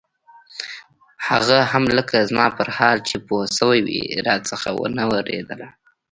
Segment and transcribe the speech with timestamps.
[1.29, 5.69] هغه هم لکه زما پر حال چې پوهه سوې وي راڅخه نه وېرېدله.